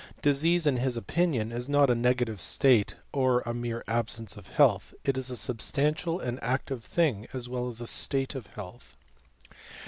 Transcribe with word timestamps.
Disease, 0.23 0.65
in 0.65 0.77
his 0.77 0.97
opinion, 0.97 1.51
is 1.51 1.69
not 1.69 1.91
a 1.91 1.93
:gative 1.93 2.39
state 2.41 2.95
or 3.13 3.41
a 3.41 3.53
mere 3.53 3.83
absence 3.87 4.35
of 4.35 4.47
health, 4.47 4.95
it 5.03 5.15
is 5.15 5.29
a 5.29 5.53
bstantial 5.53 6.19
and 6.19 6.43
active 6.43 6.83
thing 6.83 7.27
as 7.33 7.47
well 7.47 7.67
as 7.67 7.81
a 7.81 7.85
state 7.85 8.33
of 8.33 8.49
lalth. 8.57 8.95